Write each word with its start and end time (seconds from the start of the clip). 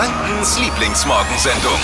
Frankens 0.00 0.58
Lieblingsmorgensendung. 0.58 1.78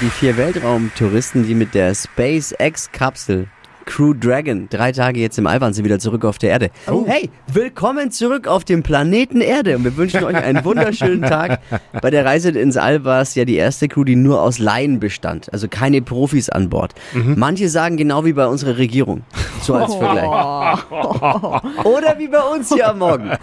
Die 0.00 0.10
vier 0.10 0.36
Weltraumtouristen, 0.36 1.46
die 1.46 1.54
mit 1.54 1.74
der 1.74 1.94
SpaceX-Kapsel 1.94 3.46
Crew 3.88 4.12
Dragon 4.12 4.68
drei 4.68 4.92
Tage 4.92 5.18
jetzt 5.18 5.38
im 5.38 5.46
All 5.46 5.62
waren, 5.62 5.72
sind 5.72 5.86
wieder 5.86 5.98
zurück 5.98 6.26
auf 6.26 6.36
der 6.36 6.50
Erde. 6.50 6.70
Hey, 7.06 7.30
willkommen 7.50 8.10
zurück 8.10 8.46
auf 8.46 8.64
dem 8.64 8.82
Planeten 8.82 9.40
Erde 9.40 9.76
und 9.76 9.84
wir 9.84 9.96
wünschen 9.96 10.24
euch 10.24 10.36
einen 10.36 10.62
wunderschönen 10.62 11.22
Tag. 11.22 11.60
Bei 12.02 12.10
der 12.10 12.26
Reise 12.26 12.50
ins 12.50 12.76
All 12.76 13.04
war 13.04 13.22
es 13.22 13.34
ja 13.34 13.46
die 13.46 13.56
erste 13.56 13.88
Crew, 13.88 14.04
die 14.04 14.14
nur 14.14 14.42
aus 14.42 14.58
Laien 14.58 15.00
bestand, 15.00 15.50
also 15.54 15.68
keine 15.68 16.02
Profis 16.02 16.50
an 16.50 16.68
Bord. 16.68 16.92
Manche 17.14 17.70
sagen 17.70 17.96
genau 17.96 18.26
wie 18.26 18.34
bei 18.34 18.46
unserer 18.46 18.76
Regierung, 18.76 19.22
so 19.62 19.74
als 19.74 19.94
Vergleich. 19.94 20.28
Oder 21.84 22.18
wie 22.18 22.28
bei 22.28 22.40
uns 22.40 22.68
hier 22.70 22.90
am 22.90 22.98
Morgen. 22.98 23.30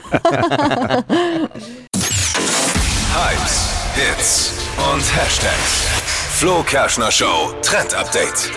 Hypes, 3.16 3.72
Hits 3.96 4.54
und 4.94 5.02
Hashtags. 5.18 5.88
Flo 6.38 6.62
Kerschner 6.64 7.12
Show 7.12 7.54
Trend 7.64 7.96
Update. 7.96 8.52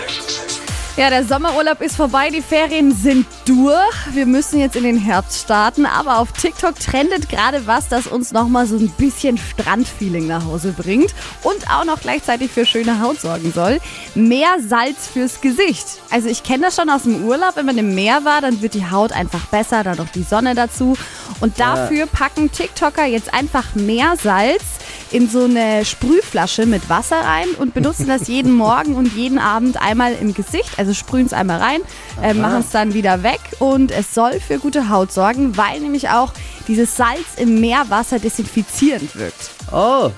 Ja, 0.99 1.09
der 1.09 1.23
Sommerurlaub 1.23 1.79
ist 1.79 1.95
vorbei, 1.95 2.29
die 2.29 2.41
Ferien 2.41 2.93
sind 2.93 3.25
durch. 3.45 3.95
Wir 4.11 4.25
müssen 4.25 4.59
jetzt 4.59 4.75
in 4.75 4.83
den 4.83 4.97
Herbst 4.97 5.43
starten, 5.43 5.85
aber 5.85 6.17
auf 6.17 6.33
TikTok 6.33 6.77
trendet 6.77 7.29
gerade 7.29 7.65
was, 7.65 7.87
das 7.87 8.05
uns 8.05 8.33
nochmal 8.33 8.67
so 8.67 8.75
ein 8.75 8.89
bisschen 8.97 9.37
Strandfeeling 9.37 10.27
nach 10.27 10.43
Hause 10.43 10.73
bringt 10.73 11.15
und 11.43 11.71
auch 11.71 11.85
noch 11.85 12.01
gleichzeitig 12.01 12.51
für 12.51 12.65
schöne 12.65 12.99
Haut 12.99 13.21
sorgen 13.21 13.53
soll. 13.53 13.79
Mehr 14.13 14.57
Salz 14.59 15.07
fürs 15.07 15.39
Gesicht. 15.39 15.85
Also 16.09 16.27
ich 16.27 16.43
kenne 16.43 16.65
das 16.65 16.75
schon 16.75 16.89
aus 16.89 17.03
dem 17.03 17.23
Urlaub, 17.23 17.55
wenn 17.55 17.65
man 17.65 17.77
im 17.77 17.95
Meer 17.95 18.25
war, 18.25 18.41
dann 18.41 18.61
wird 18.61 18.73
die 18.73 18.91
Haut 18.91 19.13
einfach 19.13 19.45
besser, 19.45 19.85
dann 19.85 19.95
noch 19.95 20.09
die 20.09 20.23
Sonne 20.23 20.53
dazu. 20.53 20.97
Und 21.39 21.61
dafür 21.61 22.07
packen 22.07 22.51
TikToker 22.51 23.05
jetzt 23.05 23.33
einfach 23.33 23.73
mehr 23.73 24.15
Salz 24.21 24.63
in 25.11 25.29
so 25.29 25.45
eine 25.45 25.85
Sprühflasche 25.85 26.65
mit 26.65 26.89
Wasser 26.89 27.19
rein 27.21 27.47
und 27.57 27.73
benutzen 27.73 28.07
das 28.07 28.27
jeden 28.27 28.53
Morgen 28.53 28.95
und 28.95 29.13
jeden 29.13 29.39
Abend 29.39 29.81
einmal 29.81 30.13
im 30.13 30.33
Gesicht. 30.33 30.77
Also 30.77 30.93
sprühen 30.93 31.25
es 31.25 31.33
einmal 31.33 31.59
rein, 31.59 31.81
äh, 32.21 32.33
machen 32.33 32.59
es 32.59 32.69
dann 32.69 32.93
wieder 32.93 33.23
weg 33.23 33.39
und 33.59 33.91
es 33.91 34.13
soll 34.13 34.39
für 34.39 34.59
gute 34.59 34.89
Haut 34.89 35.11
sorgen, 35.11 35.57
weil 35.57 35.79
nämlich 35.79 36.09
auch 36.09 36.33
dieses 36.67 36.95
Salz 36.95 37.35
im 37.37 37.59
Meerwasser 37.59 38.19
desinfizierend 38.19 39.15
wirkt. 39.15 39.51
Oh, 39.71 40.11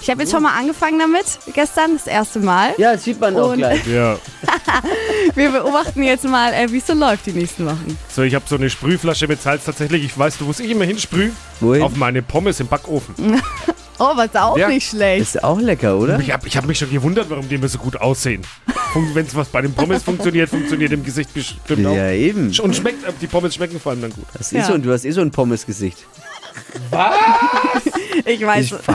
Ich 0.00 0.10
habe 0.10 0.22
jetzt 0.22 0.30
schon 0.30 0.42
mal 0.42 0.56
angefangen 0.56 0.98
damit, 0.98 1.24
gestern 1.54 1.94
das 1.94 2.06
erste 2.06 2.38
Mal. 2.38 2.74
ja, 2.78 2.92
das 2.92 3.04
sieht 3.04 3.20
man 3.20 3.36
auch 3.36 3.50
Und- 3.50 3.58
gleich. 3.58 3.84
Ja. 3.86 4.18
Wir 5.34 5.50
beobachten 5.50 6.02
jetzt 6.02 6.24
mal, 6.24 6.52
äh, 6.52 6.70
wie 6.70 6.78
es 6.78 6.86
so 6.86 6.94
läuft 6.94 7.26
die 7.26 7.32
nächsten 7.32 7.66
Wochen. 7.66 7.98
So, 8.08 8.22
ich 8.22 8.34
habe 8.34 8.44
so 8.48 8.54
eine 8.56 8.70
Sprühflasche 8.70 9.26
mit 9.26 9.42
Salz 9.42 9.64
tatsächlich. 9.64 10.04
Ich 10.04 10.16
weiß, 10.16 10.38
du, 10.38 10.46
wo 10.46 10.50
ich 10.52 10.70
immer 10.70 10.84
hinsprühe? 10.84 11.32
Wohin? 11.60 11.82
Auf 11.82 11.96
meine 11.96 12.22
Pommes 12.22 12.60
im 12.60 12.68
Backofen. 12.68 13.14
Oh, 13.98 14.12
was 14.14 14.36
auch 14.36 14.58
Ja. 14.58 14.68
nicht 14.68 14.90
schlecht. 14.90 15.22
Ist 15.22 15.42
auch 15.42 15.58
lecker, 15.58 15.96
oder? 15.96 16.20
Ich 16.20 16.30
habe 16.30 16.46
ich 16.46 16.54
hab 16.58 16.66
mich 16.66 16.76
schon 16.78 16.90
gewundert, 16.90 17.30
warum 17.30 17.48
die 17.48 17.54
immer 17.54 17.66
so 17.68 17.78
gut 17.78 17.96
aussehen. 17.98 18.42
Wenn 19.14 19.24
es 19.24 19.34
was 19.34 19.48
bei 19.48 19.62
den 19.62 19.72
Pommes 19.72 20.02
funktioniert, 20.02 20.50
funktioniert 20.50 20.92
im 20.92 21.02
Gesicht 21.02 21.32
bestimmt 21.32 21.86
auch. 21.86 21.96
Ja, 21.96 22.10
eben. 22.10 22.52
Und 22.62 22.76
schmeckt, 22.76 22.98
die 23.22 23.26
Pommes 23.26 23.54
schmecken 23.54 23.80
vor 23.80 23.92
allem 23.92 24.02
dann 24.02 24.10
gut. 24.12 24.26
Das 24.34 24.48
ist 24.48 24.52
Ja. 24.52 24.64
so, 24.66 24.74
und 24.74 24.84
du 24.84 24.92
hast 24.92 25.06
eh 25.06 25.12
so 25.12 25.22
ein 25.22 25.30
Pommesgesicht. 25.30 25.96
Ich 28.24 28.44
weiß. 28.46 28.64
Ich. 28.64 28.72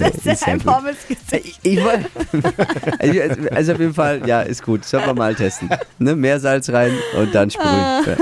Das 0.00 0.14
ist 0.26 0.46
ja 0.46 0.52
ein. 0.52 0.60
Pommesgesicht. 0.60 1.60
Ich 1.62 1.82
woll- 1.82 2.04
also, 2.98 3.20
also 3.54 3.72
auf 3.72 3.78
jeden 3.80 3.94
Fall, 3.94 4.26
ja, 4.26 4.42
ist 4.42 4.62
gut. 4.62 4.84
Sollen 4.84 5.06
wir 5.06 5.14
mal 5.14 5.34
testen. 5.34 5.68
Ne? 5.98 6.14
Mehr 6.16 6.38
Salz 6.40 6.68
rein 6.70 6.92
und 7.18 7.34
dann 7.34 7.50
sprühen. 7.50 8.18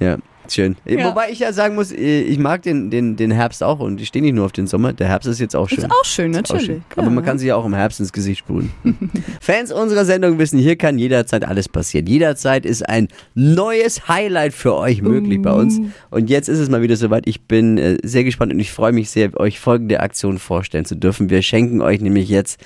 Ja, 0.00 0.16
schön. 0.54 0.76
Ja. 0.84 1.08
Wobei 1.10 1.30
ich 1.30 1.38
ja 1.38 1.52
sagen 1.52 1.74
muss, 1.74 1.92
ich 1.92 2.38
mag 2.38 2.62
den, 2.62 2.90
den, 2.90 3.16
den 3.16 3.30
Herbst 3.30 3.62
auch 3.62 3.80
und 3.80 4.00
ich 4.00 4.08
stehe 4.08 4.22
nicht 4.22 4.34
nur 4.34 4.44
auf 4.44 4.52
den 4.52 4.66
Sommer. 4.66 4.92
Der 4.92 5.08
Herbst 5.08 5.28
ist 5.28 5.40
jetzt 5.40 5.54
auch 5.56 5.68
schön. 5.68 5.78
Ist 5.78 5.90
auch 5.90 6.04
schön, 6.04 6.32
Ist 6.32 6.38
auch 6.38 6.54
natürlich. 6.54 6.66
schön. 6.66 6.82
Aber 6.96 7.10
man 7.10 7.24
kann 7.24 7.38
sich 7.38 7.48
ja 7.48 7.56
auch 7.56 7.64
im 7.64 7.74
Herbst 7.74 8.00
ins 8.00 8.12
Gesicht 8.12 8.40
sprühen. 8.40 8.72
Fans 9.40 9.72
unserer 9.72 10.04
Sendung 10.04 10.38
wissen, 10.38 10.58
hier 10.58 10.76
kann 10.76 10.98
jederzeit 10.98 11.44
alles 11.44 11.68
passieren. 11.68 12.06
Jederzeit 12.06 12.64
ist 12.66 12.88
ein 12.88 13.08
neues 13.34 14.08
Highlight 14.08 14.52
für 14.54 14.74
euch 14.74 15.02
möglich 15.02 15.42
bei 15.42 15.52
uns. 15.52 15.80
Und 16.10 16.30
jetzt 16.30 16.48
ist 16.48 16.58
es 16.58 16.68
mal 16.68 16.82
wieder 16.82 16.96
soweit. 16.96 17.26
Ich 17.26 17.42
bin 17.42 17.78
äh, 17.78 17.98
sehr 18.02 18.24
gespannt 18.24 18.52
und 18.52 18.60
ich 18.60 18.72
freue 18.72 18.92
mich 18.92 19.10
sehr, 19.10 19.38
euch 19.38 19.60
folgende 19.60 20.00
Aktion 20.00 20.38
vorstellen 20.38 20.84
zu 20.84 20.94
dürfen. 20.96 21.30
Wir 21.30 21.42
schenken 21.42 21.80
euch 21.80 22.00
nämlich 22.00 22.28
jetzt 22.28 22.60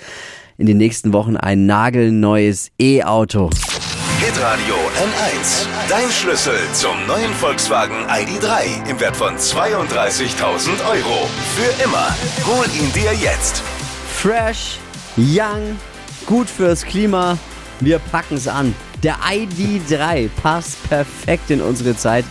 in 0.59 0.67
den 0.67 0.77
nächsten 0.77 1.12
Wochen 1.12 1.37
ein 1.37 1.67
nagelneues 1.67 2.71
E-Auto. 2.79 3.51
Hitradio 4.25 4.77
N1. 4.77 5.66
Dein 5.88 6.09
Schlüssel 6.09 6.55
zum 6.75 7.09
neuen 7.09 7.34
Volkswagen 7.34 8.06
ID.3 8.09 8.88
im 8.88 9.00
Wert 9.00 9.16
von 9.16 9.34
32.000 9.34 10.69
Euro. 10.88 11.28
Für 11.56 11.83
immer. 11.83 12.15
Hol 12.47 12.65
ihn 12.66 12.93
dir 12.93 13.12
jetzt. 13.15 13.65
Fresh, 14.15 14.78
young, 15.16 15.77
gut 16.25 16.49
fürs 16.49 16.84
Klima. 16.84 17.37
Wir 17.81 17.99
packen 17.99 18.37
es 18.37 18.47
an. 18.47 18.77
Der 19.03 19.16
ID3 19.16 20.31
passt 20.41 20.88
perfekt 20.88 21.50
in 21.50 21.61
unsere 21.61 21.97
Zeit 21.97 22.25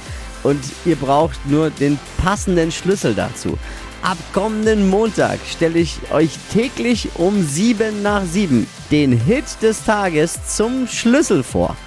und 0.43 0.63
ihr 0.85 0.95
braucht 0.95 1.45
nur 1.45 1.71
den 1.71 1.99
passenden 2.23 2.71
Schlüssel 2.71 3.13
dazu. 3.13 3.57
Ab 4.01 4.17
kommenden 4.33 4.89
Montag 4.89 5.39
stelle 5.47 5.77
ich 5.77 5.99
euch 6.11 6.31
täglich 6.51 7.09
um 7.15 7.43
7 7.43 8.01
nach 8.01 8.25
7 8.25 8.65
den 8.89 9.11
Hit 9.11 9.45
des 9.61 9.85
Tages 9.85 10.39
zum 10.47 10.87
Schlüssel 10.87 11.43
vor. 11.43 11.77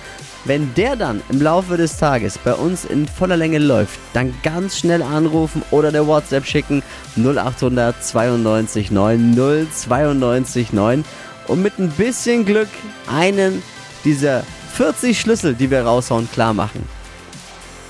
Wenn 0.44 0.72
der 0.74 0.94
dann 0.94 1.22
im 1.28 1.42
Laufe 1.42 1.76
des 1.76 1.96
Tages 1.96 2.38
bei 2.38 2.54
uns 2.54 2.84
in 2.84 3.08
voller 3.08 3.36
Länge 3.36 3.58
läuft, 3.58 3.98
dann 4.12 4.32
ganz 4.44 4.78
schnell 4.78 5.02
anrufen 5.02 5.62
oder 5.72 5.90
der 5.90 6.06
WhatsApp 6.06 6.46
schicken 6.46 6.84
0800 7.16 8.04
92 8.04 8.92
9 8.92 9.68
092 9.72 10.72
9 10.72 11.04
und 11.48 11.62
mit 11.62 11.80
ein 11.80 11.90
bisschen 11.90 12.44
Glück 12.44 12.68
einen 13.08 13.60
dieser 14.04 14.44
40 14.74 15.18
Schlüssel, 15.18 15.54
die 15.54 15.70
wir 15.70 15.82
raushauen, 15.82 16.30
klar 16.30 16.54
machen. 16.54 16.88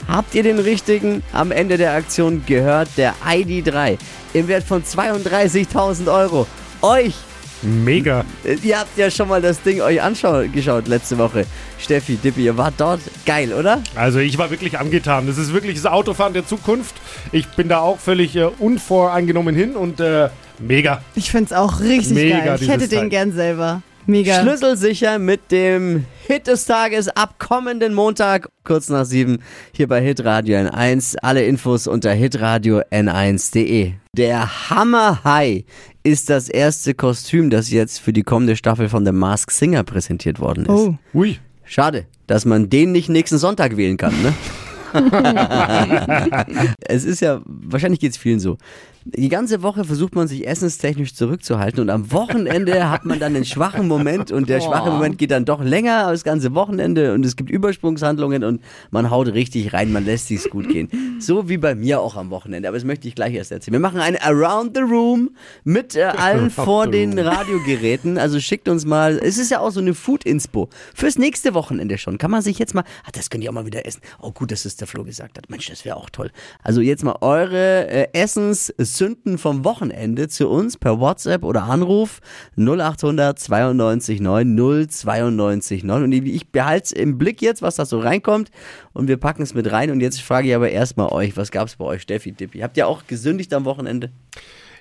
Habt 0.09 0.34
ihr 0.34 0.42
den 0.42 0.59
richtigen 0.59 1.22
am 1.32 1.50
Ende 1.50 1.76
der 1.78 1.92
Aktion 1.94 2.42
gehört? 2.47 2.88
Der 2.97 3.15
ID3 3.26 3.97
im 4.34 4.48
Wert 4.48 4.65
von 4.65 4.82
32.000 4.82 6.12
Euro. 6.12 6.47
Euch 6.82 7.15
Mega. 7.62 8.26
äh, 8.44 8.56
Ihr 8.62 8.78
habt 8.78 8.97
ja 8.98 9.10
schon 9.10 9.28
mal 9.28 9.41
das 9.41 9.62
Ding 9.62 9.81
euch 9.81 10.03
angeschaut 10.03 10.87
letzte 10.87 11.16
Woche. 11.16 11.47
Steffi, 11.78 12.16
Dippi, 12.16 12.44
ihr 12.44 12.56
wart 12.59 12.75
dort. 12.76 13.00
Geil, 13.25 13.54
oder? 13.54 13.82
Also 13.94 14.19
ich 14.19 14.37
war 14.37 14.50
wirklich 14.50 14.78
angetan. 14.78 15.26
Das 15.26 15.38
ist 15.38 15.54
wirklich 15.54 15.76
das 15.76 15.87
Autofahren 15.91 16.34
der 16.34 16.47
Zukunft. 16.47 16.94
Ich 17.32 17.48
bin 17.48 17.69
da 17.69 17.78
auch 17.78 17.98
völlig 17.98 18.36
äh, 18.36 18.50
unvoreingenommen 18.59 19.54
hin 19.54 19.76
und 19.76 19.98
äh, 20.00 20.28
mega. 20.59 21.00
Ich 21.15 21.31
finde 21.31 21.47
es 21.47 21.53
auch 21.54 21.81
richtig 21.81 22.12
Mega, 22.15 22.41
geil. 22.44 22.59
Ich 22.60 22.69
hätte 22.69 22.86
den 22.88 22.98
Teil. 23.00 23.09
gern 23.09 23.32
selber. 23.32 23.81
Mega. 24.06 24.42
Schlüsselsicher 24.42 25.19
mit 25.19 25.50
dem 25.50 26.04
Hit 26.26 26.47
des 26.47 26.66
Tages 26.66 27.09
ab 27.09 27.38
kommenden 27.38 27.94
Montag, 27.94 28.48
kurz 28.62 28.88
nach 28.91 29.06
sieben, 29.06 29.38
hier 29.72 29.88
bei 29.88 30.03
Hitradio 30.03 30.59
N1. 30.59 31.16
Alle 31.22 31.44
Infos 31.44 31.87
unter 31.87 32.12
hitradio 32.12 32.81
n1.de. 32.91 33.92
Der 34.15 34.70
Hammer 34.70 35.25
High 35.25 35.65
ist 36.03 36.28
das 36.28 36.50
erste 36.50 36.92
Kostüm, 36.94 37.48
das 37.48 37.70
jetzt 37.70 37.98
für 37.98 38.12
die 38.12 38.22
kommende 38.22 38.56
Staffel 38.56 38.91
von 38.91 39.06
The 39.06 39.12
Mask 39.12 39.50
Singer 39.50 39.84
präsentiert 39.84 40.38
worden 40.38 40.66
ist. 40.66 40.71
Oh. 40.71 40.94
Ui. 41.15 41.38
Schade, 41.65 42.06
dass 42.26 42.44
man 42.44 42.69
den 42.69 42.92
nicht 42.92 43.09
nächsten 43.09 43.38
Sonntag 43.38 43.78
wählen 43.78 43.97
kann, 43.97 44.12
ne? 44.22 44.34
es 46.88 47.05
ist 47.05 47.21
ja, 47.21 47.41
wahrscheinlich 47.44 48.00
geht 48.00 48.12
es 48.12 48.19
vielen 48.19 48.41
so. 48.41 48.56
Die 49.06 49.28
ganze 49.28 49.62
Woche 49.62 49.84
versucht 49.84 50.15
man 50.15 50.28
sich 50.28 50.47
essenstechnisch 50.47 51.15
zurückzuhalten 51.15 51.81
und 51.81 51.91
am 51.91 52.10
Wochenende 52.10 52.91
hat 52.91 53.04
man 53.04 53.21
dann 53.21 53.37
einen 53.37 53.44
schwachen 53.44 53.87
Moment 53.87 54.33
und 54.33 54.49
der 54.49 54.62
schwache 54.62 54.91
Moment 54.91 55.19
geht 55.19 55.31
dann 55.31 55.44
doch 55.44 55.62
länger 55.62 56.06
als 56.06 56.21
das 56.21 56.25
ganze 56.25 56.54
Wochenende 56.54 57.12
und 57.12 57.27
es 57.27 57.37
gibt 57.37 57.50
Übersprungshandlungen 57.50 58.45
und 58.45 58.63
man 58.91 59.10
haut 59.10 59.28
richtig 59.28 59.74
rein, 59.74 59.92
man 59.92 60.07
lässt 60.07 60.28
sich's 60.28 60.48
gut 60.48 60.71
gehen. 60.71 60.89
So 61.18 61.51
wie 61.51 61.59
bei 61.59 61.74
mir 61.74 62.01
auch 62.01 62.16
am 62.16 62.30
Wochenende, 62.30 62.66
aber 62.66 62.78
das 62.78 62.84
möchte 62.84 63.07
ich 63.07 63.15
gleich 63.15 63.34
erst 63.34 63.53
erzählen. 63.53 63.74
Wir 63.74 63.80
machen 63.80 64.01
ein 64.01 64.16
Around 64.16 64.74
the 64.74 64.83
Room 64.83 65.36
mit 65.65 65.97
äh, 65.97 66.04
allen 66.16 66.51
vor 66.51 66.86
den 66.86 67.18
Radiogeräten, 67.18 68.16
also 68.16 68.41
schickt 68.41 68.71
uns 68.71 68.86
mal, 68.86 69.21
es 69.22 69.36
ist 69.36 69.51
ja 69.51 69.60
auch 69.60 69.71
so 69.71 69.80
eine 69.80 69.92
Food-Inspo 69.92 70.71
fürs 70.95 71.18
nächste 71.18 71.53
Wochenende 71.53 71.98
schon. 71.98 72.16
Kann 72.16 72.30
man 72.30 72.41
sich 72.41 72.59
jetzt 72.59 72.74
mal, 72.74 72.84
ach, 73.04 73.10
das 73.10 73.28
könnt 73.28 73.45
ihr 73.45 73.51
auch 73.51 73.54
mal 73.54 73.66
wieder 73.66 73.84
essen. 73.84 74.01
Oh 74.18 74.33
gut, 74.33 74.51
dass 74.51 74.65
es 74.65 74.77
der 74.84 74.89
Flo 74.89 75.04
gesagt 75.04 75.39
hat. 75.39 75.48
Mensch, 75.48 75.69
das 75.69 75.84
wäre 75.84 75.97
auch 75.97 76.10
toll. 76.10 76.31
Also 76.63 76.81
jetzt 76.81 77.03
mal 77.03 77.16
eure 77.21 77.89
äh, 77.89 78.09
Essenssünden 78.13 79.39
vom 79.39 79.65
Wochenende 79.65 80.28
zu 80.28 80.48
uns 80.48 80.77
per 80.77 81.01
WhatsApp 81.01 81.42
oder 81.42 81.65
Anruf 81.65 82.21
0800 82.57 83.39
92 83.39 84.21
9 84.21 84.89
092 84.89 85.84
9. 85.84 86.03
Und 86.04 86.13
ich, 86.13 86.48
behalte 86.51 86.84
es 86.84 86.92
im 86.92 87.16
Blick 87.16 87.41
jetzt, 87.41 87.63
was 87.63 87.77
da 87.77 87.86
so 87.86 87.98
reinkommt 87.98 88.51
und 88.92 89.09
wir 89.09 89.16
packen 89.16 89.42
es 89.42 89.54
mit 89.54 89.71
rein. 89.72 89.91
Und 89.91 90.01
jetzt 90.01 90.21
frage 90.21 90.48
ich 90.48 90.54
aber 90.54 90.71
erstmal 90.71 91.09
euch, 91.09 91.37
was 91.37 91.51
gab 91.51 91.69
es 91.69 91.77
bei 91.77 91.84
euch, 91.87 92.03
Steffi, 92.03 92.33
Dippi? 92.33 92.60
Habt 92.60 92.77
ihr 92.77 92.87
auch 92.87 93.07
gesündigt 93.07 93.54
am 93.54 93.65
Wochenende? 93.65 94.10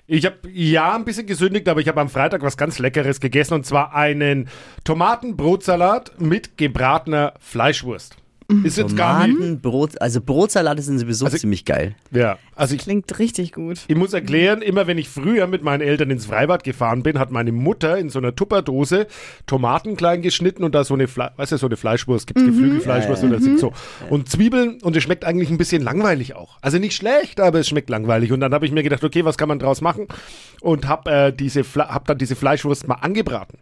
Ich 0.06 0.26
habe 0.26 0.50
ja 0.52 0.94
ein 0.96 1.06
bisschen 1.06 1.28
gesündigt, 1.28 1.70
aber 1.70 1.80
ich 1.80 1.88
habe 1.88 2.02
am 2.02 2.10
Freitag 2.10 2.42
was 2.42 2.58
ganz 2.58 2.78
Leckeres 2.78 3.22
gegessen 3.22 3.54
und 3.54 3.66
zwar 3.66 3.96
einen 3.96 4.50
Tomatenbrotsalat 4.84 6.20
mit 6.20 6.58
gebratener 6.58 7.36
Fleischwurst. 7.40 8.18
Ist 8.64 8.78
jetzt 8.78 8.96
gar 8.96 9.28
nicht. 9.28 9.62
Brot, 9.62 10.02
also 10.02 10.22
Brotsalate 10.22 10.82
sind 10.82 11.00
sowieso 11.00 11.26
Also- 11.26 11.38
ziemlich 11.38 11.66
geil. 11.66 11.96
Ja, 12.12 12.38
also 12.56 12.76
ich, 12.76 12.82
Klingt 12.82 13.18
richtig 13.20 13.52
gut. 13.54 13.80
ich 13.88 13.96
muss 13.96 14.14
erklären, 14.14 14.62
immer 14.62 14.88
wenn 14.88 14.98
ich 14.98 15.10
früher 15.10 15.48
mit 15.48 15.64
meinen 15.64 15.82
Eltern 15.82 16.10
ins 16.12 16.26
Freibad 16.26 16.64
gefahren 16.64 17.04
bin, 17.04 17.18
hat 17.20 17.32
meine 17.32 17.52
Mutter 17.52 17.98
in 17.98 18.10
so 18.10 18.20
einer 18.20 18.36
Tupperdose 18.36 19.08
Tomaten 19.48 19.96
klein 19.98 20.22
geschnitten 20.22 20.64
und 20.64 20.76
da 20.76 20.84
so 20.84 20.94
eine, 20.94 21.08
Fle 21.08 21.32
weißt 21.38 21.52
du, 21.54 21.58
so 21.58 21.66
eine 21.68 21.78
Fleischwurst, 21.78 22.28
gibt's 22.28 22.44
Geflügelfleischwurst 22.46 23.24
oder 23.24 23.40
so. 23.40 23.74
Und 24.10 24.30
Zwiebeln 24.30 24.80
und 24.82 24.96
es 24.96 25.04
schmeckt 25.04 25.26
eigentlich 25.26 25.50
ein 25.50 25.58
bisschen 25.58 25.82
langweilig 25.82 26.36
auch. 26.36 26.58
Also 26.62 26.78
nicht 26.78 26.96
schlecht, 26.96 27.40
aber 27.40 27.60
es 27.60 27.68
schmeckt 27.68 27.90
langweilig. 27.90 28.32
Und 28.32 28.40
dann 28.40 28.54
habe 28.54 28.66
ich 28.66 28.72
mir 28.72 28.84
gedacht, 28.84 29.04
okay, 29.04 29.26
was 29.26 29.38
kann 29.38 29.48
man 29.50 29.60
draus 29.60 29.82
machen? 29.82 30.08
Und 30.62 30.88
habe 30.88 31.12
äh, 31.12 31.34
diese, 31.34 31.64
hab 31.76 32.06
dann 32.06 32.18
diese 32.18 32.36
Fleischwurst 32.36 32.88
mal 32.88 32.96
angebraten. 32.96 33.58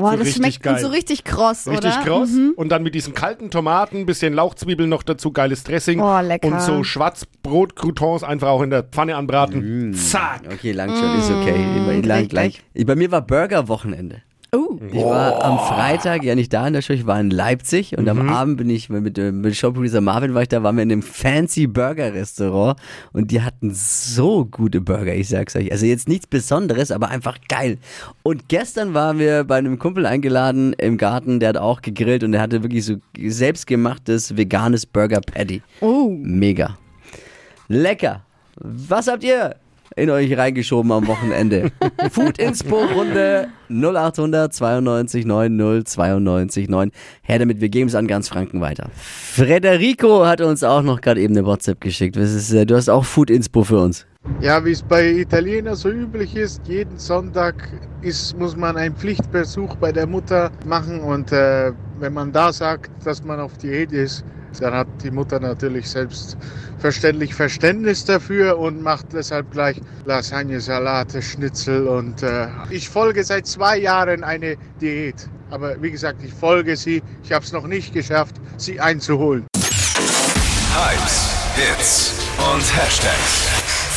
Boah, 0.00 0.10
So 0.12 0.16
das 0.16 0.26
richtig 0.26 0.36
schmeckt 0.44 0.62
geil. 0.62 0.78
so 0.80 0.88
richtig 0.88 1.24
kross, 1.24 1.66
Richtig 1.68 1.92
oder? 1.92 2.02
kross. 2.04 2.30
Und 2.56 2.68
dann 2.70 2.82
mit 2.82 2.94
diesen 2.94 3.14
kalten 3.14 3.50
Tomaten, 3.50 4.06
bisschen 4.06 4.34
Lauchzwiebeln 4.34 4.88
noch 4.88 5.02
dazu, 5.02 5.30
geiles 5.32 5.62
Dressing. 5.64 6.00
Oh, 6.00 6.20
lecker. 6.20 6.48
Und 6.48 6.60
so 6.62 6.82
Schwarzbrot-Croutons 6.82 8.24
einfach 8.24 8.48
auch 8.48 8.62
in 8.62 8.70
der 8.70 8.82
Pfanne 8.82 9.16
anbraten. 9.16 9.94
Zack. 9.94 10.42
Okay, 10.52 10.72
lang 10.72 10.88
schon, 10.96 11.18
ist 11.18 11.30
okay. 11.30 11.54
Immer, 11.54 12.06
lang, 12.06 12.18
Richtig. 12.30 12.62
lang. 12.74 12.86
Bei 12.86 12.96
mir 12.96 13.10
war 13.12 13.22
Burger-Wochenende. 13.22 14.22
Oh. 14.52 14.78
Ich 14.92 15.04
war 15.04 15.44
am 15.44 15.58
Freitag 15.58 16.24
ja 16.24 16.34
nicht 16.34 16.52
da 16.52 16.66
in 16.66 16.72
der 16.72 16.82
Show, 16.82 16.92
ich 16.92 17.06
war 17.06 17.20
in 17.20 17.30
Leipzig 17.30 17.96
und 17.96 18.08
am 18.08 18.28
Abend 18.28 18.56
bin 18.56 18.68
ich 18.68 18.88
mit, 18.88 19.16
mit 19.16 19.56
Showproducer 19.56 20.00
Marvin 20.00 20.34
war 20.34 20.42
ich 20.42 20.48
da, 20.48 20.64
waren 20.64 20.74
wir 20.74 20.82
in 20.82 20.90
einem 20.90 21.02
fancy 21.02 21.68
Burger 21.68 22.14
Restaurant 22.14 22.80
und 23.12 23.30
die 23.30 23.42
hatten 23.42 23.72
so 23.72 24.44
gute 24.44 24.80
Burger, 24.80 25.14
ich 25.14 25.28
sag's 25.28 25.54
euch. 25.54 25.70
Also 25.70 25.86
jetzt 25.86 26.08
nichts 26.08 26.26
Besonderes, 26.26 26.90
aber 26.90 27.10
einfach 27.10 27.38
geil. 27.48 27.78
Und 28.24 28.48
gestern 28.48 28.92
waren 28.92 29.20
wir 29.20 29.44
bei 29.44 29.58
einem 29.58 29.78
Kumpel 29.78 30.04
eingeladen 30.04 30.72
im 30.72 30.98
Garten, 30.98 31.38
der 31.38 31.50
hat 31.50 31.56
auch 31.56 31.80
gegrillt 31.80 32.24
und 32.24 32.32
der 32.32 32.40
hatte 32.40 32.64
wirklich 32.64 32.84
so 32.84 32.96
selbstgemachtes 33.16 34.36
veganes 34.36 34.84
Burger 34.84 35.20
Patty. 35.20 35.62
Oh. 35.80 36.10
Mega. 36.10 36.76
Lecker. 37.68 38.24
Was 38.56 39.06
habt 39.06 39.22
ihr 39.22 39.54
in 39.96 40.10
euch 40.10 40.36
reingeschoben 40.36 40.92
am 40.92 41.06
Wochenende? 41.06 41.70
Food 42.10 42.38
Inspo 42.38 42.84
Runde 42.94 43.48
0800 43.68 44.52
92 44.52 45.26
90 45.26 45.84
92 45.86 46.68
9. 46.68 46.90
Her 47.22 47.38
damit, 47.38 47.60
wir 47.60 47.68
geben 47.68 47.88
es 47.88 47.94
an 47.94 48.06
ganz 48.06 48.28
Franken 48.28 48.60
weiter. 48.60 48.90
Frederico 48.94 50.26
hat 50.26 50.40
uns 50.40 50.64
auch 50.64 50.82
noch 50.82 51.00
gerade 51.00 51.20
eben 51.20 51.36
eine 51.36 51.46
WhatsApp 51.46 51.80
geschickt. 51.80 52.16
Das 52.16 52.32
ist, 52.32 52.52
äh, 52.52 52.66
du 52.66 52.76
hast 52.76 52.88
auch 52.88 53.04
Food 53.04 53.30
Inspo 53.30 53.64
für 53.64 53.78
uns. 53.78 54.06
Ja, 54.40 54.62
wie 54.64 54.72
es 54.72 54.82
bei 54.82 55.12
Italienern 55.12 55.76
so 55.76 55.88
üblich 55.88 56.36
ist, 56.36 56.60
jeden 56.66 56.98
Sonntag 56.98 57.70
ist, 58.02 58.38
muss 58.38 58.54
man 58.54 58.76
einen 58.76 58.94
Pflichtbesuch 58.94 59.76
bei 59.76 59.92
der 59.92 60.06
Mutter 60.06 60.50
machen 60.66 61.00
und 61.00 61.32
äh, 61.32 61.72
wenn 61.98 62.12
man 62.12 62.30
da 62.30 62.52
sagt, 62.52 62.90
dass 63.04 63.24
man 63.24 63.40
auf 63.40 63.56
Diät 63.56 63.92
ist, 63.92 64.24
dann 64.58 64.74
hat 64.74 64.88
die 65.02 65.10
Mutter 65.10 65.40
natürlich 65.40 65.88
selbstverständlich 65.88 67.34
Verständnis 67.34 68.04
dafür 68.04 68.58
und 68.58 68.82
macht 68.82 69.12
deshalb 69.12 69.50
gleich 69.50 69.80
Lasagne, 70.04 70.60
Salate, 70.60 71.22
Schnitzel 71.22 71.86
und 71.86 72.22
äh, 72.22 72.48
ich 72.70 72.88
folge 72.88 73.22
seit 73.24 73.46
zwei 73.46 73.78
Jahren 73.78 74.24
eine 74.24 74.56
Diät. 74.80 75.28
Aber 75.50 75.80
wie 75.82 75.90
gesagt, 75.90 76.22
ich 76.22 76.32
folge 76.32 76.76
sie. 76.76 77.02
Ich 77.24 77.32
habe 77.32 77.44
es 77.44 77.52
noch 77.52 77.66
nicht 77.66 77.92
geschafft, 77.92 78.36
sie 78.56 78.80
einzuholen. 78.80 79.46
Hypes, 80.72 81.30
Hits 81.56 82.14
und 82.52 82.76
Hashtags. 82.76 83.48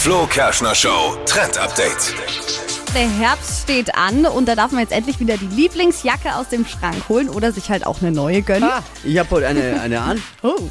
Flo 0.01 0.25
Kerschner 0.27 0.75
Show 0.75 1.17
Trend 1.25 1.57
Update. 1.57 2.62
Der 2.95 3.09
Herbst 3.09 3.63
steht 3.63 3.95
an 3.95 4.27
und 4.27 4.47
da 4.47 4.53
darf 4.53 4.71
man 4.71 4.81
jetzt 4.81 4.93
endlich 4.93 5.19
wieder 5.19 5.35
die 5.35 5.47
Lieblingsjacke 5.47 6.35
aus 6.35 6.49
dem 6.49 6.63
Schrank 6.63 7.09
holen 7.09 7.27
oder 7.27 7.51
sich 7.51 7.71
halt 7.71 7.87
auch 7.87 8.03
eine 8.03 8.11
neue 8.11 8.43
gönnen. 8.43 8.69
Ich 9.03 9.17
habe 9.17 9.31
heute 9.31 9.47
eine, 9.47 9.81
eine 9.81 9.99
an. 9.99 10.21
Oh. 10.43 10.69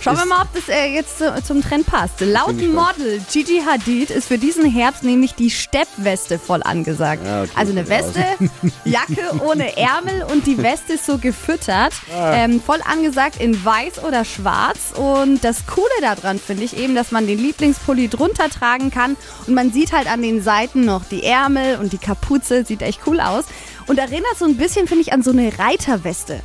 Schauen 0.00 0.16
wir 0.16 0.24
mal, 0.24 0.42
ob 0.42 0.54
das 0.54 0.68
äh, 0.68 0.86
jetzt 0.86 1.18
zu, 1.18 1.42
zum 1.42 1.62
Trend 1.62 1.86
passt. 1.86 2.20
Laut. 2.20 2.54
Model 2.56 3.20
Gigi 3.30 3.60
Hadid 3.60 4.10
ist 4.10 4.28
für 4.28 4.38
diesen 4.38 4.64
Herbst 4.64 5.04
nämlich 5.04 5.34
die 5.34 5.50
Steppweste 5.50 6.38
voll 6.38 6.62
angesagt. 6.62 7.22
Ah, 7.26 7.42
okay, 7.42 7.52
also 7.54 7.72
eine. 7.72 7.88
Weste, 7.88 8.24
Jacke 8.84 9.44
ohne 9.44 9.76
Ärmel 9.76 10.24
und 10.32 10.46
die 10.46 10.56
Weste 10.58 10.94
ist 10.94 11.04
so 11.04 11.18
gefüttert. 11.18 11.92
Ah. 12.14 12.32
Ähm, 12.34 12.62
voll 12.62 12.80
angesagt 12.84 13.40
in 13.40 13.62
weiß 13.62 14.02
oder 14.02 14.24
schwarz. 14.24 14.92
Und 14.94 15.44
das 15.44 15.66
Coole 15.66 15.88
daran 16.00 16.38
finde 16.38 16.64
ich 16.64 16.76
eben, 16.76 16.94
dass 16.94 17.10
man 17.10 17.26
den 17.26 17.38
Lieblingspulli 17.38 18.08
drunter 18.08 18.48
tragen 18.48 18.90
kann 18.90 19.16
und 19.46 19.54
man 19.54 19.72
sieht 19.72 19.92
halt 19.92 20.10
an 20.10 20.22
den 20.22 20.42
Seiten 20.42 20.84
noch 20.84 21.04
die 21.04 21.24
Ärmel 21.24 21.78
und 21.78 21.92
die 21.92 21.98
Kapuze. 21.98 22.64
Sieht 22.64 22.82
echt 22.82 23.00
cool 23.06 23.20
aus. 23.20 23.44
Und 23.86 23.98
erinnert 23.98 24.38
so 24.38 24.44
ein 24.44 24.56
bisschen, 24.56 24.86
finde 24.86 25.02
ich, 25.02 25.12
an 25.12 25.22
so 25.22 25.30
eine 25.30 25.58
Reiterweste. 25.58 26.40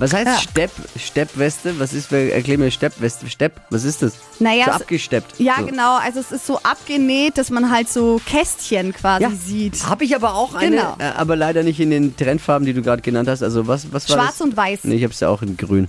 Was 0.00 0.12
heißt 0.12 0.26
Ja. 0.26 0.38
Stepp, 0.38 0.70
Steppweste? 0.98 1.78
Was 1.78 1.92
ist, 1.92 2.10
erklär 2.12 2.58
mir 2.58 2.70
Steppweste, 2.70 3.28
Stepp, 3.30 3.60
was 3.70 3.84
ist 3.84 4.02
das? 4.02 4.14
Naja, 4.40 4.64
so 4.66 4.70
es- 4.72 4.76
abgesteppt. 4.82 5.38
Ja, 5.38 5.54
so. 5.60 5.66
genau. 5.66 5.96
Also 5.98 6.18
es 6.20 6.32
ist 6.32 6.46
so 6.46 6.58
abgenäht, 6.62 7.38
dass 7.38 7.50
man 7.50 7.70
halt 7.70 7.88
so 7.88 8.20
Kästchen 8.26 8.92
quasi 8.92 9.22
Ja, 9.22 9.30
sieht. 9.30 9.86
Habe 9.88 10.04
ich 10.04 10.14
aber 10.16 10.34
auch 10.34 10.54
eine, 10.54 10.76
Genau. 10.76 10.96
äh, 10.98 11.04
aber 11.16 11.36
leider 11.36 11.62
nicht 11.62 11.78
in 11.78 11.90
den 11.90 12.16
Trendfarben, 12.16 12.66
die 12.66 12.72
du 12.74 12.82
gerade 12.82 13.02
genannt 13.02 13.28
hast. 13.28 13.42
Also 13.42 13.66
was, 13.68 13.92
was 13.92 14.08
war 14.10 14.16
Schwarz 14.16 14.38
das? 14.38 14.40
und 14.40 14.56
weiß. 14.56 14.80
Nee, 14.84 14.96
ich 14.96 15.04
hab's 15.04 15.20
ja 15.20 15.28
auch 15.28 15.42
in 15.42 15.56
grün. 15.56 15.86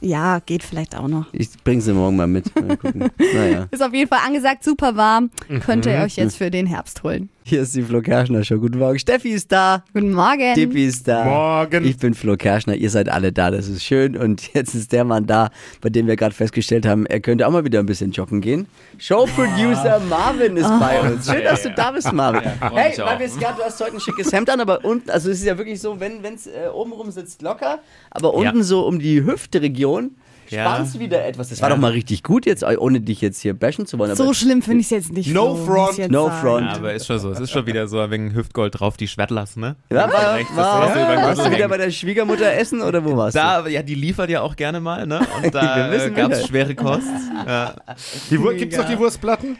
Ja, 0.00 0.40
geht 0.44 0.64
vielleicht 0.64 0.96
auch 0.96 1.06
noch. 1.06 1.26
Ich 1.32 1.48
bring 1.62 1.80
sie 1.80 1.92
morgen 1.92 2.16
mal 2.16 2.26
mit. 2.26 2.52
Mal 2.60 2.76
gucken. 2.76 3.10
naja. 3.34 3.68
Ist 3.70 3.80
auf 3.82 3.94
jeden 3.94 4.08
Fall 4.08 4.18
angesagt, 4.26 4.64
super 4.64 4.96
warm. 4.96 5.30
Könnt 5.64 5.84
Mhm. 5.86 5.92
ihr 5.92 5.98
euch 6.00 6.16
jetzt 6.16 6.36
für 6.36 6.50
den 6.50 6.66
Herbst 6.66 7.04
holen. 7.04 7.28
Hier 7.44 7.62
ist 7.62 7.74
die 7.74 7.82
Flo 7.82 8.00
Kerschner 8.00 8.44
Show. 8.44 8.58
Guten 8.58 8.78
Morgen. 8.78 9.00
Steffi 9.00 9.30
ist 9.30 9.50
da. 9.50 9.82
Guten 9.92 10.12
Morgen. 10.12 10.54
Tippi 10.54 10.86
ist 10.86 11.08
da. 11.08 11.24
Morgen. 11.24 11.84
Ich 11.84 11.96
bin 11.96 12.14
Flo 12.14 12.36
Kerschner. 12.36 12.76
Ihr 12.76 12.88
seid 12.88 13.08
alle 13.08 13.32
da. 13.32 13.50
Das 13.50 13.66
ist 13.66 13.82
schön. 13.82 14.16
Und 14.16 14.54
jetzt 14.54 14.76
ist 14.76 14.92
der 14.92 15.02
Mann 15.04 15.26
da, 15.26 15.50
bei 15.80 15.90
dem 15.90 16.06
wir 16.06 16.14
gerade 16.14 16.34
festgestellt 16.34 16.86
haben, 16.86 17.04
er 17.04 17.18
könnte 17.18 17.46
auch 17.46 17.50
mal 17.50 17.64
wieder 17.64 17.80
ein 17.80 17.86
bisschen 17.86 18.12
joggen 18.12 18.40
gehen. 18.40 18.68
Showproducer 18.98 20.00
Marvin 20.08 20.56
ist 20.56 20.70
bei 20.78 21.00
uns. 21.00 21.26
Schön, 21.26 21.42
dass 21.42 21.64
du 21.64 21.70
da 21.72 21.90
bist, 21.90 22.12
Marvin. 22.12 22.42
hey, 22.42 22.96
wir 22.96 23.26
es 23.26 23.36
gerade, 23.36 23.56
du 23.58 23.64
hast 23.64 23.80
heute 23.80 23.94
ein 23.94 24.00
schickes 24.00 24.32
Hemd 24.32 24.48
an, 24.48 24.60
aber 24.60 24.84
unten, 24.84 25.10
also 25.10 25.28
es 25.28 25.40
ist 25.40 25.44
ja 25.44 25.58
wirklich 25.58 25.80
so, 25.80 25.98
wenn 25.98 26.24
es 26.24 26.46
äh, 26.46 26.68
obenrum 26.72 27.10
sitzt 27.10 27.42
locker, 27.42 27.80
aber 28.10 28.34
unten 28.34 28.62
so 28.62 28.86
um 28.86 29.00
die 29.00 29.24
Hüfteregion 29.24 30.12
Ja. 30.48 30.64
spannst 30.64 30.98
wieder 30.98 31.24
etwas. 31.24 31.48
Das 31.48 31.62
war 31.62 31.70
doch 31.70 31.76
mal 31.76 31.92
richtig 31.92 32.22
gut 32.22 32.46
jetzt, 32.46 32.62
ohne 32.64 33.00
dich 33.00 33.20
jetzt 33.20 33.40
hier 33.40 33.54
bashen 33.54 33.86
zu 33.86 33.98
wollen. 33.98 34.10
Aber 34.10 34.16
so 34.16 34.34
schlimm 34.34 34.62
finde 34.62 34.80
ich 34.80 34.86
es 34.86 34.90
jetzt 34.90 35.12
nicht. 35.12 35.32
No 35.32 35.54
Flo, 35.54 35.86
front. 35.86 36.10
No 36.10 36.26
sagen. 36.26 36.40
front. 36.40 36.66
Ja, 36.66 36.76
aber 36.76 36.92
ist 36.94 37.06
schon 37.06 37.18
so. 37.18 37.30
Es 37.30 37.40
ist 37.40 37.50
schon 37.50 37.66
wieder 37.66 37.88
so 37.88 38.10
wegen 38.10 38.34
Hüftgold 38.34 38.78
drauf, 38.78 38.96
die 38.96 39.08
Schwertlass, 39.08 39.56
ne? 39.56 39.76
Ja, 39.90 40.12
war, 40.12 40.38
war, 40.54 40.82
hast 40.82 40.94
du 40.94 41.00
über 41.00 41.14
den 41.14 41.22
warst 41.22 41.46
du 41.46 41.50
wieder 41.50 41.68
bei 41.68 41.76
der 41.78 41.90
Schwiegermutter 41.90 42.52
essen 42.52 42.82
oder 42.82 43.04
wo 43.04 43.16
warst 43.16 43.36
du? 43.36 43.40
Da, 43.40 43.66
ja, 43.68 43.82
die 43.82 43.94
liefert 43.94 44.30
ja 44.30 44.42
auch 44.42 44.56
gerne 44.56 44.80
mal, 44.80 45.06
ne? 45.06 45.20
Und 45.42 45.54
da 45.54 45.92
äh, 45.92 46.10
gab 46.10 46.32
es 46.32 46.46
schwere 46.46 46.74
Kost. 46.74 47.08
Ja, 47.46 47.74
Die 48.30 48.38
gibt's 48.56 48.76
noch 48.76 48.88
die 48.88 48.98
Wurstplatten? 48.98 49.56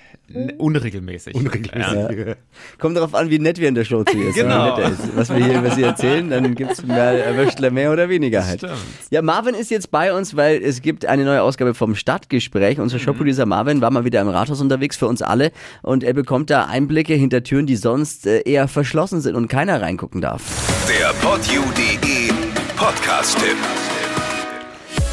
Unregelmäßig. 0.59 1.35
Unregelmäßig. 1.35 2.37
Kommt 2.79 2.97
darauf 2.97 3.15
an, 3.15 3.31
wie 3.31 3.39
nett 3.39 3.59
wir 3.59 3.69
in 3.69 3.75
der 3.75 3.85
Show 3.85 4.05
zu 4.05 4.17
ihr 4.17 4.33
sind. 4.33 4.43
Genau. 4.45 4.77
Ist. 4.79 5.17
Was 5.17 5.31
wir 5.31 5.45
hier 5.45 5.59
über 5.59 5.71
sie 5.71 5.83
erzählen, 5.83 6.29
dann 6.31 6.55
gibt 6.55 6.73
es 6.73 6.85
mehr 6.85 7.71
mehr 7.71 7.93
oder 7.93 8.09
weniger 8.09 8.47
halt. 8.47 8.59
Stimmt. 8.61 8.75
Ja, 9.11 9.23
Marvin 9.23 9.55
ist 9.55 9.71
jetzt 9.71 9.91
bei 9.91 10.12
uns, 10.12 10.37
weil 10.37 10.62
es 10.62 10.83
gibt 10.83 11.07
eine 11.07 11.25
neue 11.25 11.43
Ausgabe 11.43 11.75
vom 11.75 11.95
Stadtgespräch. 11.95 12.79
Unser 12.79 12.97
Mhm. 12.99 13.03
Showproducer 13.03 13.47
Marvin 13.47 13.81
war 13.81 13.91
mal 13.91 14.05
wieder 14.05 14.21
im 14.21 14.29
Rathaus 14.29 14.61
unterwegs 14.61 14.97
für 14.97 15.07
uns 15.07 15.23
alle 15.23 15.53
und 15.83 16.05
er 16.05 16.12
bekommt 16.15 16.51
da 16.51 16.65
Einblicke 16.67 17.15
hinter 17.15 17.43
Türen, 17.43 17.67
die 17.67 17.77
sonst 17.77 18.27
äh, 18.27 18.41
eher 18.43 18.69
verschlossen 18.69 19.21
sind 19.21 19.35
und 19.35 19.49
keiner 19.49 19.81
reingucken 19.83 20.21
darf. 20.21 20.43
Der 20.89 21.09
podyou.de 21.27 22.33
Podcast-Tipp. 22.77 23.57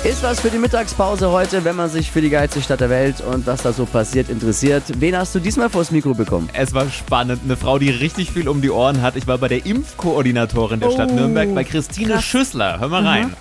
Ist 0.06 0.24
was 0.24 0.40
für 0.40 0.50
die 0.50 0.58
Mittagspause 0.58 1.30
heute, 1.30 1.66
wenn 1.66 1.76
man 1.76 1.90
sich 1.90 2.10
für 2.10 2.22
die 2.22 2.30
geilste 2.30 2.62
Stadt 2.62 2.80
der 2.80 2.90
Welt 2.90 3.20
und 3.22 3.46
was 3.46 3.64
da 3.64 3.74
so 3.74 3.86
passiert 3.86 4.30
interessiert. 4.30 4.84
Wen 4.96 5.16
hast 5.18 5.36
du 5.36 5.40
diesmal 5.40 5.70
vors 5.70 5.92
Mikro 5.92 6.14
bekommen? 6.14 6.50
Es 6.54 6.74
war 6.74 6.90
spannend. 6.90 7.42
Eine 7.44 7.58
Frau, 7.58 7.80
die 7.80 7.90
richtig 7.90 8.32
viel 8.32 8.48
um 8.48 8.62
die 8.62 8.70
Ohren 8.72 9.02
hat. 9.02 9.18
Ich 9.18 9.28
war 9.28 9.38
bei 9.38 9.50
der 9.50 9.66
Impfkoordinatorin 9.66 10.80
der 10.80 10.92
Stadt 10.92 11.10
Oh, 11.12 11.16
Nürnberg, 11.16 11.54
bei 11.54 11.66
Christine 11.66 12.14
krass. 12.14 12.24
Schüssler. 12.24 12.80
Hör 12.80 12.88
mal 12.88 13.06
rein. 13.06 13.36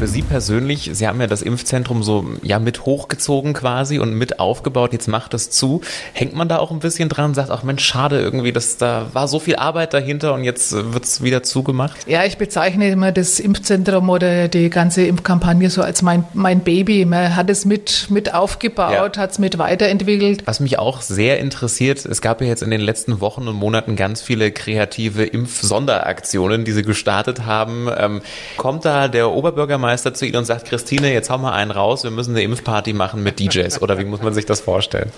Für 0.00 0.08
Sie 0.08 0.22
persönlich, 0.22 0.88
Sie 0.94 1.06
haben 1.06 1.20
ja 1.20 1.26
das 1.26 1.42
Impfzentrum 1.42 2.02
so 2.02 2.24
ja 2.42 2.58
mit 2.58 2.86
hochgezogen 2.86 3.52
quasi 3.52 3.98
und 3.98 4.14
mit 4.14 4.40
aufgebaut. 4.40 4.94
Jetzt 4.94 5.08
macht 5.08 5.34
es 5.34 5.50
zu. 5.50 5.82
Hängt 6.14 6.34
man 6.34 6.48
da 6.48 6.56
auch 6.56 6.70
ein 6.70 6.78
bisschen 6.78 7.10
dran 7.10 7.26
und 7.26 7.34
sagt, 7.34 7.50
ach 7.50 7.64
Mensch, 7.64 7.84
schade 7.84 8.18
irgendwie, 8.18 8.50
dass 8.50 8.78
da 8.78 9.08
war 9.12 9.28
so 9.28 9.38
viel 9.38 9.56
Arbeit 9.56 9.92
dahinter 9.92 10.32
und 10.32 10.42
jetzt 10.42 10.72
wird 10.72 11.04
es 11.04 11.22
wieder 11.22 11.42
zugemacht? 11.42 11.98
Ja, 12.06 12.24
ich 12.24 12.38
bezeichne 12.38 12.88
immer 12.88 13.12
das 13.12 13.40
Impfzentrum 13.40 14.08
oder 14.08 14.48
die 14.48 14.70
ganze 14.70 15.04
Impfkampagne 15.04 15.68
so 15.68 15.82
als 15.82 16.00
mein, 16.00 16.24
mein 16.32 16.60
Baby. 16.60 17.04
Man 17.04 17.36
hat 17.36 17.50
es 17.50 17.66
mit, 17.66 18.06
mit 18.08 18.32
aufgebaut, 18.32 19.16
Ja. 19.16 19.22
hat 19.22 19.32
es 19.32 19.38
mit 19.38 19.58
weiterentwickelt. 19.58 20.46
Was 20.46 20.60
mich 20.60 20.78
auch 20.78 21.02
sehr 21.02 21.40
interessiert, 21.40 22.06
es 22.06 22.22
gab 22.22 22.40
ja 22.40 22.46
jetzt 22.46 22.62
in 22.62 22.70
den 22.70 22.80
letzten 22.80 23.20
Wochen 23.20 23.46
und 23.46 23.54
Monaten 23.56 23.96
ganz 23.96 24.22
viele 24.22 24.50
kreative 24.50 25.24
Impfsonderaktionen, 25.26 26.64
die 26.64 26.72
sie 26.72 26.84
gestartet 26.84 27.44
haben. 27.44 27.90
Ähm, 27.98 28.22
kommt 28.56 28.86
da 28.86 29.06
der 29.06 29.30
Oberbürgermeister 29.30 29.89
zu 29.98 30.26
Ihnen 30.26 30.36
und 30.36 30.44
sagt, 30.44 30.66
Christine, 30.66 31.12
jetzt 31.12 31.30
hau 31.30 31.38
mal 31.38 31.52
einen 31.52 31.70
raus, 31.70 32.04
wir 32.04 32.10
müssen 32.10 32.30
eine 32.30 32.42
Impfparty 32.42 32.92
machen 32.92 33.22
mit 33.22 33.38
DJs? 33.40 33.82
Oder 33.82 33.98
wie 33.98 34.04
muss 34.04 34.22
man 34.22 34.34
sich 34.34 34.46
das 34.46 34.60
vorstellen? 34.60 35.10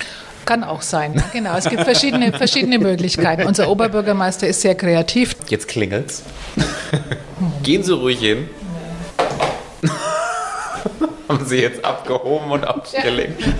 Kann 0.44 0.64
auch 0.64 0.82
sein. 0.82 1.12
ne? 1.12 1.24
Genau, 1.32 1.56
es 1.56 1.68
gibt 1.68 1.82
verschiedene, 1.82 2.32
verschiedene 2.32 2.78
Möglichkeiten. 2.78 3.46
Unser 3.46 3.68
Oberbürgermeister 3.68 4.46
ist 4.48 4.60
sehr 4.60 4.74
kreativ. 4.74 5.36
Jetzt 5.48 5.68
klingelt's. 5.68 6.22
Gehen 7.62 7.82
Sie 7.82 7.92
ruhig 7.92 8.18
hin. 8.18 8.48
Haben 11.28 11.44
sie 11.44 11.58
jetzt 11.58 11.84
abgehoben 11.84 12.50
und 12.50 12.66
aufgelegt. 12.66 13.42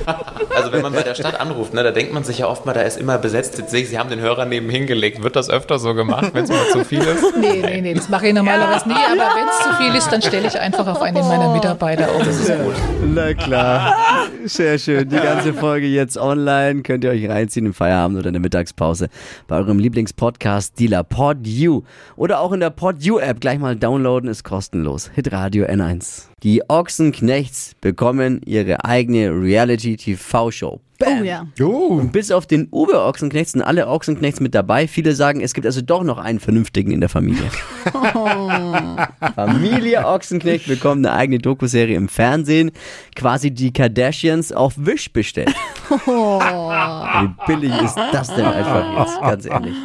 Also 0.55 0.71
wenn 0.73 0.83
man 0.83 0.93
bei 0.93 1.03
der 1.03 1.15
Stadt 1.15 1.41
anruft, 1.41 1.73
ne, 1.73 1.83
da 1.83 1.93
denkt 1.93 2.13
man 2.13 2.25
sich 2.25 2.39
ja 2.39 2.47
oft 2.47 2.67
mal, 2.67 2.75
da 2.75 2.83
ist 2.83 2.99
immer 2.99 3.17
besetzt. 3.17 3.59
Jetzt 3.59 3.71
sehe 3.71 3.83
ich, 3.83 3.89
sie 3.89 3.99
haben 3.99 4.11
den 4.11 4.21
Hörer 4.21 4.45
neben 4.45 4.69
hingelegt. 4.69 5.23
Wird 5.23 5.35
das 5.35 5.49
öfter 5.49 5.79
so 5.79 5.95
gemacht, 5.95 6.33
wenn 6.35 6.45
es 6.45 6.51
mal 6.51 6.67
zu 6.73 6.85
viel 6.85 7.01
ist? 7.01 7.37
Nee, 7.37 7.63
nee, 7.65 7.81
nee, 7.81 7.95
das 7.95 8.09
mache 8.09 8.29
ich 8.29 8.35
normalerweise 8.35 8.87
nie. 8.89 8.95
Aber 8.95 9.31
wenn 9.35 9.49
es 9.49 9.59
zu 9.63 9.83
viel 9.83 9.95
ist, 9.95 10.11
dann 10.11 10.21
stelle 10.21 10.47
ich 10.47 10.59
einfach 10.59 10.87
auf 10.87 11.01
einen 11.01 11.27
meiner 11.27 11.53
Mitarbeiter 11.53 12.15
um. 12.15 12.23
Das 12.25 12.39
ist 12.39 12.49
gut. 12.49 12.75
Na 13.15 13.33
klar. 13.35 13.97
Sehr 14.45 14.79
schön. 14.79 15.09
Die 15.09 15.17
ganze 15.17 15.55
Folge 15.55 15.87
jetzt 15.87 16.19
online. 16.19 16.83
Könnt 16.83 17.05
ihr 17.05 17.11
euch 17.11 17.29
reinziehen 17.29 17.67
im 17.67 17.75
Feierabend 17.75 18.19
oder 18.19 18.29
in 18.29 18.35
der 18.35 18.43
Mittagspause 18.43 19.09
bei 19.49 19.57
eurem 19.57 19.79
Lieblingspodcast-Dealer 19.79 21.05
PodU. 21.05 21.83
Oder 22.17 22.41
auch 22.41 22.53
in 22.53 22.61
der 22.61 22.71
PodU-App 22.71 23.41
gleich 23.41 23.59
mal 23.59 23.77
downloaden, 23.77 24.29
ist 24.29 24.45
kostenlos. 24.45 25.11
Hitradio 25.15 25.67
N1. 25.67 26.32
Die 26.43 26.69
Ochsenknechts 26.69 27.77
bekommen 27.81 28.41
ihre 28.45 28.85
eigene 28.85 29.31
Reality-TV-Show. 29.31 30.81
Oh 31.05 31.23
ja. 31.23 31.47
Oh. 31.61 32.01
Bis 32.01 32.33
auf 32.33 32.47
den 32.47 32.69
Uber-Ochsenknechts 32.71 33.53
sind 33.53 33.63
alle 33.63 33.87
Ochsenknechts 33.87 34.41
mit 34.41 34.55
dabei. 34.55 34.89
Viele 34.89 35.15
sagen, 35.15 35.41
es 35.41 35.55
gibt 35.55 35.67
also 35.67 35.83
doch 35.83 36.03
noch 36.03 36.19
einen 36.19 36.41
Vernünftigen 36.41 36.91
in 36.91 37.01
der 37.01 37.09
Familie. 37.09 37.45
Familie 39.35 40.05
Ochsenknecht 40.05 40.67
bekommt 40.67 41.07
eine 41.07 41.17
eigene 41.17 41.39
Dokuserie 41.39 41.97
im 41.97 42.09
Fernsehen. 42.09 42.73
Quasi 43.15 43.53
die 43.53 43.73
Kardashians 43.73 44.53
auf 44.53 44.75
Wish 44.77 45.13
bestellt. 45.13 45.55
Wie 45.89 47.47
billig 47.47 47.73
ist 47.83 47.97
das 48.13 48.35
denn 48.35 48.47
einfach 48.47 48.99
jetzt? 48.99 49.21
Ganz 49.23 49.47
ehrlich. 49.47 49.77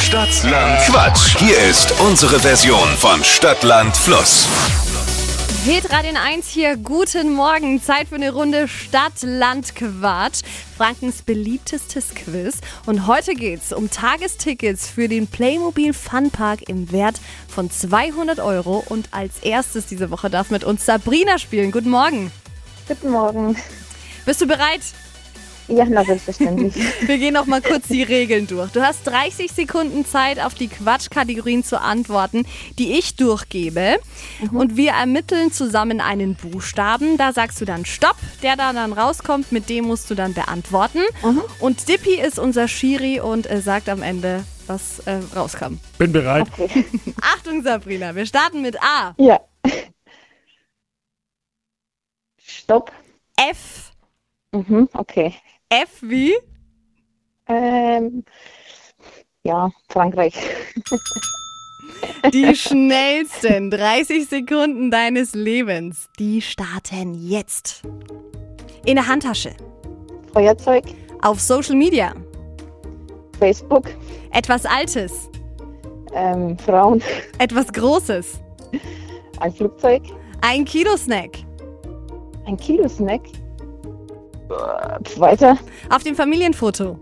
Stadtland 0.00 0.80
Quatsch. 0.86 1.36
Hier 1.38 1.56
ist 1.70 1.94
unsere 2.00 2.40
Version 2.40 2.88
von 2.98 3.22
Stadtland 3.22 3.96
Fluss. 3.96 4.48
Hitradio 5.62 6.12
1 6.14 6.48
hier, 6.48 6.78
guten 6.78 7.34
Morgen. 7.34 7.82
Zeit 7.82 8.08
für 8.08 8.14
eine 8.14 8.32
Runde 8.32 8.66
Stadt, 8.66 9.12
Land, 9.20 9.74
Quatsch. 9.76 10.40
Frankens 10.74 11.20
beliebtestes 11.20 12.14
Quiz. 12.14 12.60
Und 12.86 13.06
heute 13.06 13.34
geht's 13.34 13.70
um 13.70 13.90
Tagestickets 13.90 14.88
für 14.88 15.06
den 15.06 15.26
Playmobil 15.26 15.92
Funpark 15.92 16.66
im 16.70 16.90
Wert 16.92 17.20
von 17.46 17.70
200 17.70 18.40
Euro. 18.40 18.82
Und 18.88 19.10
als 19.12 19.40
erstes 19.40 19.84
diese 19.84 20.10
Woche 20.10 20.30
darf 20.30 20.50
mit 20.50 20.64
uns 20.64 20.86
Sabrina 20.86 21.38
spielen. 21.38 21.72
Guten 21.72 21.90
Morgen. 21.90 22.32
Guten 22.88 23.10
Morgen. 23.10 23.54
Bist 24.24 24.40
du 24.40 24.46
bereit? 24.46 24.80
Ja, 25.70 25.84
na 25.88 26.04
selbstverständlich. 26.04 26.74
Wir 27.06 27.18
gehen 27.18 27.34
noch 27.34 27.46
mal 27.46 27.62
kurz 27.62 27.86
die 27.88 28.02
Regeln 28.02 28.46
durch. 28.46 28.70
Du 28.72 28.82
hast 28.82 29.06
30 29.06 29.52
Sekunden 29.52 30.04
Zeit, 30.04 30.40
auf 30.40 30.54
die 30.54 30.68
Quatschkategorien 30.68 31.62
zu 31.62 31.80
antworten, 31.80 32.44
die 32.78 32.98
ich 32.98 33.14
durchgebe. 33.16 33.98
Und 34.52 34.76
wir 34.76 34.92
ermitteln 34.92 35.52
zusammen 35.52 36.00
einen 36.00 36.34
Buchstaben. 36.34 37.16
Da 37.16 37.32
sagst 37.32 37.60
du 37.60 37.64
dann 37.64 37.84
Stopp, 37.84 38.16
der 38.42 38.56
da 38.56 38.72
dann 38.72 38.92
rauskommt, 38.92 39.52
mit 39.52 39.68
dem 39.68 39.84
musst 39.86 40.10
du 40.10 40.14
dann 40.14 40.34
beantworten. 40.34 41.00
Und 41.60 41.88
Dippy 41.88 42.20
ist 42.20 42.38
unser 42.38 42.66
Schiri 42.66 43.20
und 43.20 43.48
äh, 43.48 43.60
sagt 43.60 43.88
am 43.88 44.02
Ende, 44.02 44.44
was 44.66 45.00
äh, 45.00 45.20
rauskam. 45.36 45.78
Bin 45.98 46.12
bereit. 46.12 46.48
Achtung, 47.20 47.62
Sabrina, 47.62 48.14
wir 48.14 48.26
starten 48.26 48.62
mit 48.62 48.76
A. 48.82 49.14
ja. 49.18 49.40
Stopp. 52.42 52.92
F. 53.36 53.92
Mhm, 54.52 54.88
okay. 54.94 55.34
F 55.72 56.02
wie? 56.02 56.34
Ähm, 57.46 58.24
ja, 59.44 59.70
Frankreich. 59.88 60.34
Die 62.32 62.56
schnellsten 62.56 63.70
30 63.70 64.28
Sekunden 64.28 64.90
deines 64.90 65.32
Lebens, 65.34 66.08
die 66.18 66.42
starten 66.42 67.14
jetzt. 67.14 67.82
In 68.84 68.96
der 68.96 69.06
Handtasche, 69.06 69.54
Feuerzeug, 70.32 70.84
auf 71.22 71.40
Social 71.40 71.76
Media, 71.76 72.14
Facebook, 73.38 73.90
etwas 74.32 74.66
Altes, 74.66 75.30
ähm, 76.14 76.58
Frauen, 76.58 77.00
etwas 77.38 77.72
Großes, 77.72 78.40
ein 79.38 79.52
Flugzeug, 79.52 80.02
ein 80.40 80.64
Kilo-Snack, 80.64 81.38
ein 82.46 82.56
Kilo 82.56 82.88
Snack. 82.88 83.22
Weiter. 85.16 85.56
auf 85.90 86.02
dem 86.02 86.14
Familienfoto, 86.14 86.96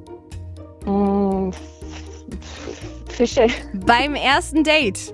Mm, 0.84 1.50
Fische, 3.08 3.48
beim 3.84 4.14
ersten 4.14 4.62
Date, 4.64 5.12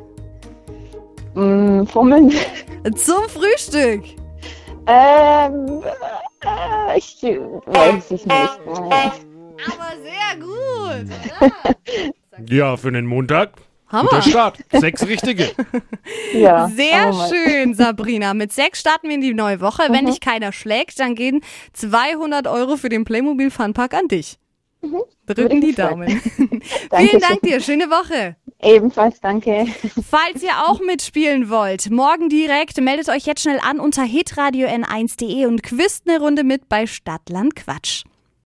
mm, 1.34 1.84
Fummeln. 1.86 2.30
zum 2.96 3.28
Frühstück, 3.28 4.04
Ähm, 4.86 5.82
äh, 6.42 6.98
ich 6.98 7.16
weiß 7.22 8.10
ich 8.10 8.26
nicht. 8.26 8.30
aber 8.30 9.90
sehr 10.02 10.36
gut. 10.40 11.76
Ja, 12.50 12.76
für 12.76 12.88
einen 12.88 13.06
Montag. 13.06 13.52
Hammer. 13.94 14.10
Guter 14.10 14.22
Start. 14.22 14.58
Sechs 14.72 15.06
richtige. 15.06 15.50
Ja. 16.34 16.68
Sehr 16.68 17.12
oh 17.12 17.28
schön, 17.28 17.74
Sabrina. 17.74 18.34
Mit 18.34 18.52
sechs 18.52 18.80
starten 18.80 19.08
wir 19.08 19.14
in 19.14 19.20
die 19.20 19.32
neue 19.32 19.60
Woche. 19.60 19.84
Wenn 19.88 20.06
dich 20.06 20.20
keiner 20.20 20.52
schlägt, 20.52 20.98
dann 20.98 21.14
gehen 21.14 21.40
200 21.72 22.46
Euro 22.46 22.76
für 22.76 22.88
den 22.88 23.04
Playmobil 23.04 23.50
Funpark 23.50 23.94
an 23.94 24.08
dich. 24.08 24.38
Drücken 24.82 25.02
Würde 25.26 25.60
die. 25.60 25.74
Daumen. 25.74 26.08
Vielen. 26.96 27.20
Dank 27.20 27.40
dir. 27.42 27.60
Schöne 27.60 27.84
Woche. 27.84 28.36
Ebenfalls, 28.60 29.20
danke. 29.20 29.66
Falls 30.08 30.42
ihr 30.42 30.52
auch 30.66 30.80
mitspielen 30.80 31.50
wollt, 31.50 31.90
morgen 31.90 32.28
direkt, 32.28 32.80
meldet 32.80 33.08
euch 33.08 33.26
jetzt 33.26 33.42
schnell 33.42 33.60
an 33.62 33.78
unter 33.80 34.02
hitradio 34.02 34.68
n1.de 34.68 35.46
und 35.46 35.62
quizt 35.62 36.08
eine 36.08 36.18
Runde 36.18 36.44
mit 36.44 36.68
bei 36.68 36.86
Stadtland 36.86 37.56
Quatsch. 37.56 38.04